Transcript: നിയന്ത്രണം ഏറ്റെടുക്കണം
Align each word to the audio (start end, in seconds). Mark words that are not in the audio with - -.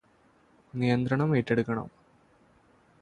നിയന്ത്രണം 0.73 1.35
ഏറ്റെടുക്കണം 1.35 1.87